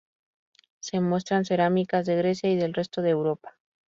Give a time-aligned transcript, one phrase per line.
[0.79, 3.59] Se muestran cerámicas de Grecia y del resto de Europa.